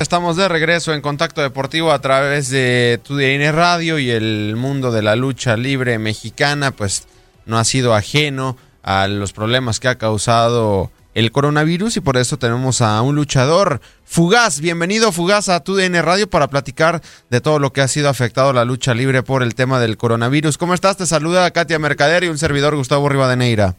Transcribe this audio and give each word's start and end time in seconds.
Estamos 0.00 0.38
de 0.38 0.48
regreso 0.48 0.94
en 0.94 1.02
Contacto 1.02 1.42
Deportivo 1.42 1.92
a 1.92 1.98
través 1.98 2.50
de 2.50 2.98
TUDN 3.06 3.54
Radio 3.54 3.98
y 3.98 4.08
el 4.08 4.56
mundo 4.56 4.92
de 4.92 5.02
la 5.02 5.14
lucha 5.14 5.58
libre 5.58 5.98
mexicana, 5.98 6.70
pues 6.70 7.06
no 7.44 7.58
ha 7.58 7.64
sido 7.64 7.94
ajeno 7.94 8.56
a 8.82 9.08
los 9.08 9.34
problemas 9.34 9.78
que 9.78 9.88
ha 9.88 9.96
causado 9.96 10.90
el 11.12 11.30
coronavirus 11.32 11.98
y 11.98 12.00
por 12.00 12.16
eso 12.16 12.38
tenemos 12.38 12.80
a 12.80 13.02
un 13.02 13.14
luchador, 13.14 13.80
Fugaz. 14.04 14.62
Bienvenido 14.62 15.12
Fugaz 15.12 15.50
a 15.50 15.62
TUDN 15.62 16.02
Radio 16.02 16.30
para 16.30 16.48
platicar 16.48 17.02
de 17.28 17.42
todo 17.42 17.58
lo 17.58 17.74
que 17.74 17.82
ha 17.82 17.88
sido 17.88 18.08
afectado 18.08 18.54
la 18.54 18.64
lucha 18.64 18.94
libre 18.94 19.22
por 19.22 19.42
el 19.42 19.54
tema 19.54 19.80
del 19.80 19.98
coronavirus. 19.98 20.56
¿Cómo 20.56 20.72
estás? 20.72 20.96
Te 20.96 21.04
saluda 21.04 21.50
Katia 21.50 21.78
Mercader 21.78 22.24
y 22.24 22.28
un 22.28 22.38
servidor 22.38 22.74
Gustavo 22.74 23.06
Rivadeneira. 23.10 23.74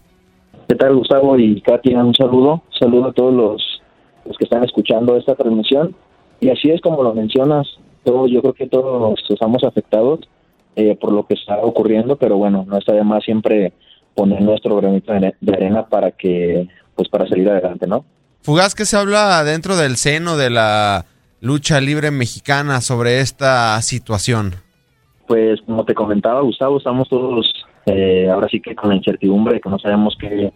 ¿Qué 0.70 0.76
tal, 0.76 0.98
Gustavo 0.98 1.40
y 1.40 1.60
Katia? 1.62 1.98
Un 2.04 2.14
saludo. 2.14 2.62
Saludo 2.80 3.08
a 3.08 3.12
todos 3.12 3.34
los, 3.34 3.82
los 4.26 4.38
que 4.38 4.44
están 4.44 4.64
escuchando 4.64 5.18
esta 5.18 5.34
transmisión. 5.34 5.96
Y 6.42 6.50
así 6.50 6.72
es 6.72 6.82
como 6.82 7.04
lo 7.04 7.14
mencionas, 7.14 7.68
todo, 8.04 8.28
yo 8.28 8.42
creo 8.42 8.54
que 8.54 8.68
todos 8.68 9.24
estamos 9.30 9.64
afectados 9.64 10.22
eh, 10.76 10.98
por 11.00 11.14
lo 11.14 11.26
que 11.26 11.36
está 11.36 11.58
ocurriendo, 11.60 12.16
pero 12.16 12.36
bueno, 12.38 12.66
no 12.68 12.78
está 12.78 12.94
de 12.94 13.04
más 13.04 13.24
siempre 13.24 13.74
poner 14.16 14.42
nuestro 14.42 14.76
granito 14.78 15.14
de, 15.14 15.54
arena 15.54 15.86
para 15.86 16.12
que, 16.12 16.68
pues 16.96 17.08
para 17.10 17.28
salir 17.28 17.48
adelante, 17.48 17.86
¿no? 17.86 18.04
Fugaz, 18.42 18.74
¿qué 18.74 18.86
se 18.86 18.98
habla 18.98 19.44
dentro 19.44 19.78
del 19.78 19.98
seno 19.98 20.36
de 20.36 20.50
la 20.50 21.06
lucha 21.42 21.80
libre 21.80 22.10
mexicana 22.10 22.82
sobre 22.82 23.20
esta 23.20 23.80
situación? 23.84 24.56
Pues 25.28 25.62
como 25.62 25.86
te 25.86 25.94
comentaba, 25.94 26.42
Gustavo, 26.42 26.80
estamos 26.80 27.08
todos 27.08 27.54
eh, 27.86 28.28
ahora 28.32 28.48
sí 28.50 28.60
que 28.60 28.76
con 28.76 28.90
la 28.90 28.96
incertidumbre, 28.96 29.62
que 29.62 29.70
no 29.70 29.78
sabemos 29.78 30.18
qué, 30.20 30.52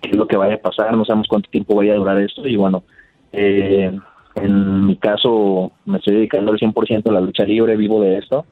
qué 0.00 0.10
es 0.10 0.16
lo 0.16 0.28
que 0.28 0.36
vaya 0.36 0.54
a 0.54 0.58
pasar, 0.58 0.96
no 0.96 1.04
sabemos 1.04 1.26
cuánto 1.28 1.50
tiempo 1.50 1.74
vaya 1.74 1.94
a 1.94 1.96
durar 1.96 2.20
esto 2.20 2.46
y 2.46 2.54
bueno, 2.54 2.84
eh, 3.32 3.90
en 4.36 4.86
mi 4.86 4.96
caso 4.96 5.72
me 5.84 5.98
estoy 5.98 6.14
dedicando 6.14 6.52
al 6.52 6.58
100% 6.58 7.08
a 7.08 7.12
la 7.12 7.20
lucha 7.20 7.44
libre, 7.44 7.76
vivo 7.76 8.00
de 8.00 8.18
esto 8.18 8.46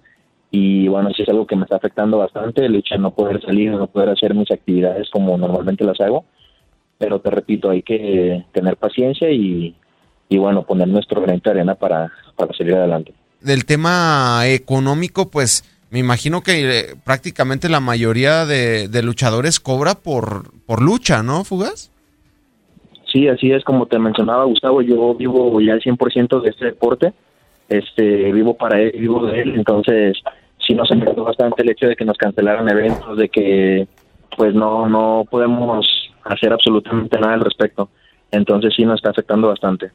y 0.50 0.86
bueno, 0.86 1.10
sí 1.16 1.22
es 1.22 1.28
algo 1.30 1.46
que 1.46 1.56
me 1.56 1.64
está 1.64 1.76
afectando 1.76 2.18
bastante, 2.18 2.66
el 2.66 2.76
hecho 2.76 2.94
de 2.94 3.00
no 3.00 3.14
poder 3.14 3.40
salir, 3.40 3.70
no 3.70 3.86
poder 3.86 4.10
hacer 4.10 4.34
mis 4.34 4.50
actividades 4.50 5.08
como 5.10 5.36
normalmente 5.38 5.82
las 5.82 5.98
hago, 6.00 6.26
pero 6.98 7.20
te 7.20 7.30
repito, 7.30 7.70
hay 7.70 7.82
que 7.82 8.44
tener 8.52 8.76
paciencia 8.76 9.30
y, 9.30 9.74
y 10.28 10.38
bueno, 10.38 10.64
poner 10.64 10.88
nuestro 10.88 11.22
granito 11.22 11.48
de 11.48 11.60
arena 11.60 11.74
para, 11.74 12.12
para 12.36 12.52
salir 12.52 12.74
adelante. 12.74 13.14
Del 13.40 13.64
tema 13.64 14.42
económico, 14.44 15.30
pues 15.30 15.64
me 15.88 15.98
imagino 15.98 16.42
que 16.42 16.80
eh, 16.80 16.96
prácticamente 17.02 17.70
la 17.70 17.80
mayoría 17.80 18.44
de, 18.44 18.88
de 18.88 19.02
luchadores 19.02 19.58
cobra 19.58 19.94
por, 19.94 20.52
por 20.66 20.82
lucha, 20.82 21.22
¿no, 21.22 21.44
Fugaz? 21.44 21.91
Sí, 23.12 23.28
así 23.28 23.52
es 23.52 23.62
como 23.62 23.86
te 23.86 23.98
mencionaba 23.98 24.44
Gustavo, 24.44 24.80
yo 24.80 25.14
vivo 25.14 25.60
ya 25.60 25.74
al 25.74 25.82
100% 25.82 26.40
de 26.40 26.48
este 26.48 26.64
deporte, 26.66 27.12
este 27.68 28.32
vivo 28.32 28.56
para 28.56 28.80
él, 28.80 28.92
vivo 28.98 29.26
de 29.26 29.42
él, 29.42 29.54
entonces 29.54 30.16
sí 30.58 30.74
nos 30.74 30.90
afectó 30.90 31.24
bastante 31.24 31.62
el 31.62 31.70
hecho 31.70 31.86
de 31.88 31.96
que 31.96 32.06
nos 32.06 32.16
cancelaran 32.16 32.68
eventos, 32.70 33.18
de 33.18 33.28
que 33.28 33.86
pues 34.36 34.54
no 34.54 34.88
no 34.88 35.26
podemos 35.30 35.86
hacer 36.24 36.52
absolutamente 36.52 37.18
nada 37.18 37.34
al 37.34 37.40
respecto. 37.40 37.90
Entonces 38.30 38.72
sí 38.74 38.84
nos 38.84 38.96
está 38.96 39.10
afectando 39.10 39.48
bastante. 39.48 39.90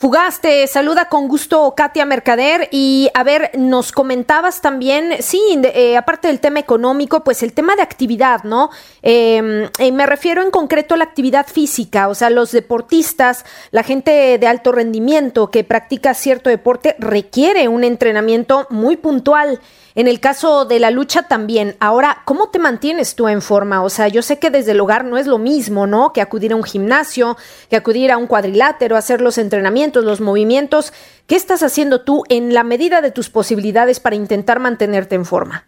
Fugaz, 0.00 0.40
te 0.40 0.66
saluda 0.66 1.10
con 1.10 1.28
gusto 1.28 1.74
Katia 1.76 2.06
Mercader 2.06 2.70
y 2.70 3.10
a 3.12 3.22
ver, 3.22 3.50
nos 3.58 3.92
comentabas 3.92 4.62
también, 4.62 5.16
sí, 5.20 5.60
eh, 5.62 5.98
aparte 5.98 6.28
del 6.28 6.40
tema 6.40 6.58
económico, 6.58 7.22
pues 7.22 7.42
el 7.42 7.52
tema 7.52 7.76
de 7.76 7.82
actividad, 7.82 8.42
¿no? 8.44 8.70
Eh, 9.02 9.68
eh, 9.78 9.92
me 9.92 10.06
refiero 10.06 10.40
en 10.40 10.50
concreto 10.50 10.94
a 10.94 10.96
la 10.96 11.04
actividad 11.04 11.46
física, 11.46 12.08
o 12.08 12.14
sea, 12.14 12.30
los 12.30 12.50
deportistas, 12.50 13.44
la 13.72 13.82
gente 13.82 14.38
de 14.38 14.46
alto 14.46 14.72
rendimiento 14.72 15.50
que 15.50 15.64
practica 15.64 16.14
cierto 16.14 16.48
deporte 16.48 16.96
requiere 16.98 17.68
un 17.68 17.84
entrenamiento 17.84 18.66
muy 18.70 18.96
puntual. 18.96 19.60
En 19.94 20.06
el 20.06 20.20
caso 20.20 20.64
de 20.64 20.78
la 20.78 20.90
lucha 20.90 21.22
también. 21.22 21.74
Ahora, 21.80 22.18
¿cómo 22.24 22.50
te 22.50 22.58
mantienes 22.58 23.16
tú 23.16 23.28
en 23.28 23.42
forma? 23.42 23.82
O 23.82 23.90
sea, 23.90 24.08
yo 24.08 24.22
sé 24.22 24.38
que 24.38 24.50
desde 24.50 24.72
el 24.72 24.80
hogar 24.80 25.04
no 25.04 25.16
es 25.16 25.26
lo 25.26 25.38
mismo, 25.38 25.86
¿no? 25.86 26.12
Que 26.12 26.20
acudir 26.20 26.52
a 26.52 26.56
un 26.56 26.62
gimnasio, 26.62 27.36
que 27.68 27.76
acudir 27.76 28.12
a 28.12 28.16
un 28.16 28.26
cuadrilátero, 28.26 28.96
hacer 28.96 29.20
los 29.20 29.38
entrenamientos, 29.38 30.04
los 30.04 30.20
movimientos. 30.20 30.92
¿Qué 31.26 31.34
estás 31.34 31.62
haciendo 31.62 32.02
tú 32.02 32.22
en 32.28 32.54
la 32.54 32.64
medida 32.64 33.00
de 33.00 33.10
tus 33.10 33.30
posibilidades 33.30 34.00
para 34.00 34.16
intentar 34.16 34.60
mantenerte 34.60 35.14
en 35.16 35.24
forma? 35.24 35.64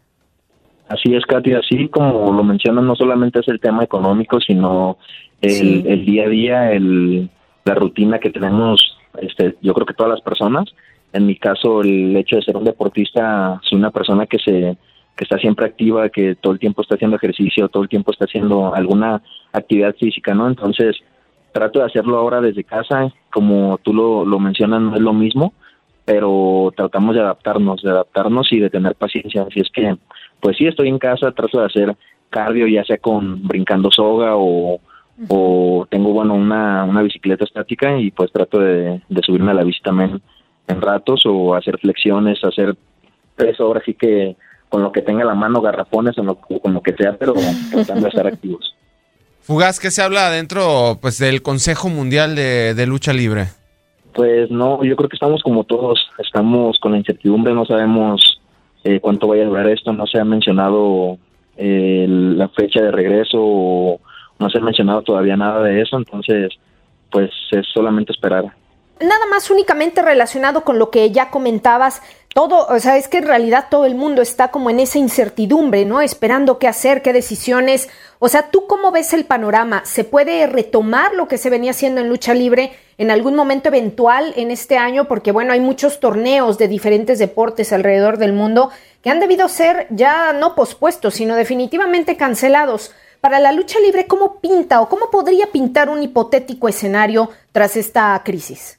Así 0.88 1.14
es, 1.14 1.24
Katy, 1.24 1.54
así 1.54 1.88
como 1.88 2.32
lo 2.32 2.44
mencionas, 2.44 2.84
no 2.84 2.94
solamente 2.94 3.40
es 3.40 3.48
el 3.48 3.60
tema 3.60 3.82
económico, 3.82 4.40
sino 4.40 4.98
el, 5.40 5.50
sí. 5.50 5.84
el 5.86 6.04
día 6.04 6.24
a 6.24 6.28
día, 6.28 6.72
el, 6.72 7.30
la 7.64 7.74
rutina 7.74 8.18
que 8.18 8.30
tenemos, 8.30 8.98
este, 9.18 9.56
yo 9.62 9.72
creo 9.74 9.86
que 9.86 9.94
todas 9.94 10.10
las 10.10 10.20
personas 10.20 10.66
en 11.12 11.26
mi 11.26 11.36
caso 11.36 11.82
el 11.82 12.16
hecho 12.16 12.36
de 12.36 12.42
ser 12.42 12.56
un 12.56 12.64
deportista 12.64 13.60
soy 13.62 13.78
una 13.78 13.90
persona 13.90 14.26
que 14.26 14.38
se 14.38 14.76
que 15.16 15.24
está 15.24 15.38
siempre 15.38 15.66
activa 15.66 16.08
que 16.08 16.36
todo 16.36 16.52
el 16.52 16.58
tiempo 16.58 16.82
está 16.82 16.94
haciendo 16.94 17.16
ejercicio 17.16 17.68
todo 17.68 17.82
el 17.82 17.88
tiempo 17.88 18.12
está 18.12 18.24
haciendo 18.24 18.74
alguna 18.74 19.22
actividad 19.52 19.94
física 19.96 20.34
no 20.34 20.48
entonces 20.48 20.96
trato 21.52 21.80
de 21.80 21.86
hacerlo 21.86 22.18
ahora 22.18 22.40
desde 22.40 22.64
casa 22.64 23.12
como 23.30 23.78
tú 23.82 23.92
lo, 23.92 24.24
lo 24.24 24.38
mencionas 24.38 24.80
no 24.80 24.94
es 24.94 25.00
lo 25.00 25.12
mismo 25.12 25.52
pero 26.04 26.72
tratamos 26.76 27.14
de 27.14 27.20
adaptarnos 27.20 27.82
de 27.82 27.90
adaptarnos 27.90 28.52
y 28.52 28.58
de 28.58 28.70
tener 28.70 28.94
paciencia. 28.94 29.42
Así 29.42 29.60
es 29.60 29.68
que 29.72 29.96
pues 30.40 30.56
sí, 30.56 30.66
estoy 30.66 30.88
en 30.88 30.98
casa, 30.98 31.30
trato 31.30 31.60
de 31.60 31.66
hacer 31.66 31.96
cardio, 32.28 32.66
ya 32.66 32.82
sea 32.84 32.98
con 32.98 33.46
brincando 33.46 33.90
soga 33.92 34.34
o, 34.34 34.80
o 35.28 35.86
tengo, 35.88 36.12
bueno, 36.12 36.34
una, 36.34 36.82
una 36.82 37.02
bicicleta 37.02 37.44
estática 37.44 37.96
y 37.96 38.10
pues 38.10 38.32
trato 38.32 38.58
de, 38.58 39.00
de 39.08 39.22
subirme 39.22 39.52
a 39.52 39.54
la 39.54 39.62
bici 39.62 39.80
también 39.82 40.20
en 40.68 40.80
ratos 40.80 41.22
o 41.26 41.54
hacer 41.54 41.78
flexiones, 41.78 42.42
hacer 42.44 42.76
tres 43.36 43.58
horas, 43.60 43.82
así 43.82 43.94
que 43.94 44.36
con 44.68 44.82
lo 44.82 44.92
que 44.92 45.02
tenga 45.02 45.24
la 45.24 45.34
mano, 45.34 45.60
garrafones 45.60 46.16
o 46.18 46.60
con 46.60 46.72
lo 46.72 46.80
que 46.80 46.94
sea, 46.94 47.16
pero 47.18 47.34
tratando 47.70 48.02
de 48.02 48.08
estar 48.08 48.26
activos. 48.32 48.74
Fugaz, 49.42 49.80
¿qué 49.80 49.90
se 49.90 50.02
habla 50.02 50.30
dentro 50.30 50.98
pues 51.00 51.18
del 51.18 51.42
Consejo 51.42 51.88
Mundial 51.88 52.36
de, 52.36 52.74
de 52.74 52.86
Lucha 52.86 53.12
Libre? 53.12 53.48
Pues 54.14 54.50
no, 54.50 54.84
yo 54.84 54.94
creo 54.96 55.08
que 55.08 55.16
estamos 55.16 55.42
como 55.42 55.64
todos, 55.64 55.98
estamos 56.18 56.78
con 56.78 56.92
la 56.92 56.98
incertidumbre, 56.98 57.52
no 57.52 57.64
sabemos 57.64 58.40
eh, 58.84 59.00
cuánto 59.00 59.26
vaya 59.26 59.42
a 59.42 59.46
durar 59.46 59.68
esto, 59.68 59.92
no 59.92 60.06
se 60.06 60.18
ha 60.18 60.24
mencionado 60.24 61.18
eh, 61.56 62.06
la 62.08 62.48
fecha 62.48 62.80
de 62.82 62.90
regreso 62.90 63.38
o 63.38 64.00
no 64.38 64.50
se 64.50 64.58
ha 64.58 64.60
mencionado 64.60 65.02
todavía 65.02 65.36
nada 65.36 65.62
de 65.62 65.80
eso, 65.80 65.96
entonces 65.96 66.52
pues 67.10 67.30
es 67.50 67.66
solamente 67.72 68.12
esperar. 68.12 68.44
Nada 69.02 69.26
más 69.26 69.50
únicamente 69.50 70.00
relacionado 70.02 70.64
con 70.64 70.78
lo 70.78 70.90
que 70.90 71.10
ya 71.10 71.30
comentabas, 71.30 72.02
todo, 72.34 72.66
o 72.66 72.78
sea, 72.78 72.96
es 72.96 73.08
que 73.08 73.18
en 73.18 73.26
realidad 73.26 73.66
todo 73.70 73.84
el 73.84 73.94
mundo 73.94 74.22
está 74.22 74.50
como 74.50 74.70
en 74.70 74.80
esa 74.80 74.98
incertidumbre, 74.98 75.84
¿no? 75.84 76.00
Esperando 76.00 76.58
qué 76.58 76.66
hacer, 76.66 77.02
qué 77.02 77.12
decisiones. 77.12 77.88
O 78.20 78.28
sea, 78.28 78.50
¿tú 78.50 78.66
cómo 78.66 78.90
ves 78.90 79.12
el 79.12 79.24
panorama? 79.24 79.82
¿Se 79.84 80.04
puede 80.04 80.46
retomar 80.46 81.14
lo 81.14 81.28
que 81.28 81.36
se 81.36 81.50
venía 81.50 81.72
haciendo 81.72 82.00
en 82.00 82.08
lucha 82.08 82.32
libre 82.32 82.72
en 82.96 83.10
algún 83.10 83.34
momento 83.34 83.68
eventual 83.68 84.32
en 84.36 84.50
este 84.50 84.78
año? 84.78 85.08
Porque, 85.08 85.32
bueno, 85.32 85.52
hay 85.52 85.60
muchos 85.60 86.00
torneos 86.00 86.56
de 86.56 86.68
diferentes 86.68 87.18
deportes 87.18 87.72
alrededor 87.72 88.16
del 88.16 88.32
mundo 88.32 88.70
que 89.02 89.10
han 89.10 89.20
debido 89.20 89.48
ser 89.48 89.86
ya 89.90 90.32
no 90.32 90.54
pospuestos, 90.54 91.14
sino 91.14 91.34
definitivamente 91.34 92.16
cancelados. 92.16 92.92
Para 93.20 93.40
la 93.40 93.52
lucha 93.52 93.78
libre, 93.80 94.06
¿cómo 94.06 94.40
pinta 94.40 94.80
o 94.80 94.88
cómo 94.88 95.10
podría 95.10 95.48
pintar 95.48 95.90
un 95.90 96.02
hipotético 96.02 96.68
escenario 96.68 97.30
tras 97.52 97.76
esta 97.76 98.20
crisis? 98.24 98.78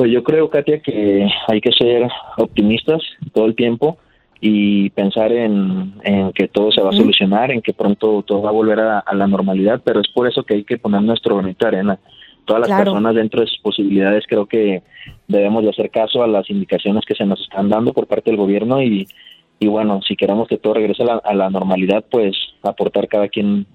Pues 0.00 0.12
yo 0.12 0.24
creo, 0.24 0.48
Katia, 0.48 0.80
que 0.80 1.28
hay 1.46 1.60
que 1.60 1.72
ser 1.72 2.08
optimistas 2.38 3.02
todo 3.34 3.44
el 3.44 3.54
tiempo 3.54 3.98
y 4.40 4.88
pensar 4.88 5.30
en, 5.30 5.92
que 6.34 6.48
todo 6.48 6.72
se 6.72 6.80
va 6.80 6.88
a 6.88 6.94
solucionar, 6.94 7.50
en 7.50 7.60
que 7.60 7.74
pronto 7.74 8.24
todo 8.26 8.40
va 8.40 8.48
a 8.48 8.52
volver 8.52 8.80
a, 8.80 9.04
la 9.12 9.26
normalidad, 9.26 9.82
pero 9.84 10.00
es 10.00 10.08
por 10.08 10.26
eso 10.26 10.42
que 10.42 10.54
hay 10.54 10.64
que 10.64 10.78
poner 10.78 11.02
nuestro 11.02 11.36
granito 11.36 11.66
de 11.66 11.76
arena. 11.76 11.98
Todas 12.46 12.66
las 12.66 12.78
personas 12.78 13.14
dentro 13.14 13.42
de 13.42 13.46
sus 13.48 13.58
posibilidades 13.58 14.24
creo 14.26 14.46
que 14.46 14.82
debemos 15.28 15.64
de 15.64 15.68
hacer 15.68 15.90
caso 15.90 16.22
a 16.22 16.26
las 16.26 16.48
indicaciones 16.48 17.04
que 17.04 17.14
se 17.14 17.26
nos 17.26 17.38
están 17.38 17.68
dando 17.68 17.92
por 17.92 18.06
parte 18.06 18.30
del 18.30 18.38
gobierno 18.38 18.82
y, 18.82 19.06
y 19.58 19.66
bueno, 19.66 20.00
si 20.00 20.16
queremos 20.16 20.48
que 20.48 20.56
todo 20.56 20.72
regrese 20.72 21.02
a 21.02 21.34
la, 21.34 21.50
normalidad, 21.50 22.06
pues 22.10 22.34
aportar 22.62 23.06
cada 23.06 23.28
quien 23.28 23.66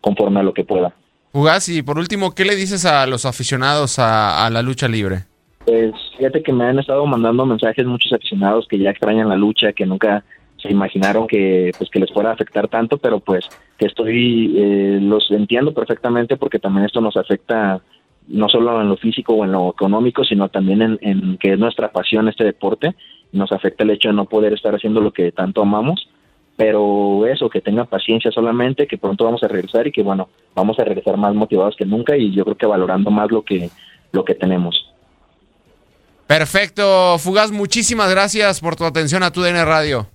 conforme 0.00 0.38
a 0.38 0.44
lo 0.44 0.54
que 0.54 0.62
pueda. 0.62 0.94
Jugás, 1.32 1.68
y 1.68 1.82
por 1.82 1.98
último, 1.98 2.36
¿qué 2.36 2.44
le 2.44 2.54
dices 2.54 2.84
a 2.84 3.04
los 3.08 3.26
aficionados 3.26 3.98
a 3.98 4.48
la 4.48 4.62
lucha 4.62 4.86
libre? 4.86 5.31
Pues 5.64 5.92
fíjate 6.16 6.42
que 6.42 6.52
me 6.52 6.64
han 6.64 6.78
estado 6.78 7.06
mandando 7.06 7.46
mensajes 7.46 7.86
muchos 7.86 8.12
aficionados 8.12 8.66
que 8.66 8.78
ya 8.78 8.90
extrañan 8.90 9.28
la 9.28 9.36
lucha, 9.36 9.72
que 9.72 9.86
nunca 9.86 10.24
se 10.56 10.70
imaginaron 10.70 11.26
que 11.26 11.72
pues 11.76 11.90
que 11.90 12.00
les 12.00 12.12
fuera 12.12 12.30
a 12.30 12.34
afectar 12.34 12.68
tanto, 12.68 12.98
pero 12.98 13.20
pues 13.20 13.48
que 13.78 13.86
estoy 13.86 14.54
eh, 14.56 14.98
los 15.00 15.30
entiendo 15.30 15.74
perfectamente 15.74 16.36
porque 16.36 16.58
también 16.58 16.86
esto 16.86 17.00
nos 17.00 17.16
afecta 17.16 17.80
no 18.28 18.48
solo 18.48 18.80
en 18.80 18.88
lo 18.88 18.96
físico 18.96 19.34
o 19.34 19.44
en 19.44 19.52
lo 19.52 19.70
económico, 19.70 20.24
sino 20.24 20.48
también 20.48 20.98
en, 21.00 21.36
que 21.38 21.52
es 21.52 21.58
nuestra 21.58 21.90
pasión 21.90 22.28
este 22.28 22.44
deporte, 22.44 22.94
nos 23.32 23.50
afecta 23.50 23.82
el 23.82 23.90
hecho 23.90 24.08
de 24.08 24.14
no 24.14 24.26
poder 24.26 24.52
estar 24.52 24.74
haciendo 24.74 25.00
lo 25.00 25.12
que 25.12 25.32
tanto 25.32 25.62
amamos, 25.62 26.08
pero 26.56 27.26
eso, 27.26 27.50
que 27.50 27.60
tengan 27.60 27.86
paciencia 27.86 28.30
solamente, 28.30 28.86
que 28.86 28.98
pronto 28.98 29.24
vamos 29.24 29.42
a 29.42 29.48
regresar 29.48 29.86
y 29.88 29.92
que 29.92 30.02
bueno, 30.02 30.28
vamos 30.54 30.78
a 30.78 30.84
regresar 30.84 31.16
más 31.16 31.34
motivados 31.34 31.74
que 31.76 31.86
nunca 31.86 32.16
y 32.16 32.32
yo 32.32 32.44
creo 32.44 32.56
que 32.56 32.66
valorando 32.66 33.10
más 33.10 33.30
lo 33.30 33.42
que 33.42 33.70
lo 34.12 34.24
que 34.24 34.34
tenemos. 34.34 34.91
Perfecto, 36.38 37.18
Fugaz, 37.18 37.50
muchísimas 37.50 38.08
gracias 38.08 38.60
por 38.60 38.74
tu 38.74 38.86
atención 38.86 39.22
a 39.22 39.30
tu 39.30 39.42
DN 39.42 39.62
Radio. 39.66 40.06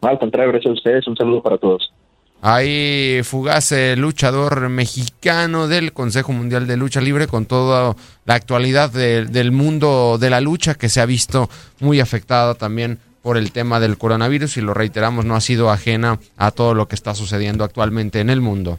Al 0.00 0.16
contrario, 0.16 0.52
gracias 0.52 0.70
a 0.70 0.74
ustedes, 0.74 1.08
un 1.08 1.16
saludo 1.16 1.42
para 1.42 1.58
todos. 1.58 1.92
Ahí 2.40 3.20
Fugaz, 3.24 3.74
luchador 3.96 4.68
mexicano 4.68 5.66
del 5.66 5.92
Consejo 5.92 6.30
Mundial 6.30 6.68
de 6.68 6.76
Lucha 6.76 7.00
Libre, 7.00 7.26
con 7.26 7.46
toda 7.46 7.96
la 8.26 8.34
actualidad 8.34 8.92
del 8.92 9.50
mundo 9.50 10.18
de 10.20 10.30
la 10.30 10.40
lucha 10.40 10.76
que 10.76 10.88
se 10.88 11.00
ha 11.00 11.06
visto 11.06 11.50
muy 11.80 11.98
afectada 11.98 12.54
también 12.54 13.00
por 13.22 13.36
el 13.36 13.50
tema 13.50 13.80
del 13.80 13.98
coronavirus 13.98 14.56
y 14.56 14.60
lo 14.60 14.72
reiteramos, 14.72 15.24
no 15.24 15.34
ha 15.34 15.40
sido 15.40 15.68
ajena 15.68 16.20
a 16.36 16.52
todo 16.52 16.74
lo 16.74 16.86
que 16.86 16.94
está 16.94 17.12
sucediendo 17.16 17.64
actualmente 17.64 18.20
en 18.20 18.30
el 18.30 18.40
mundo. 18.40 18.78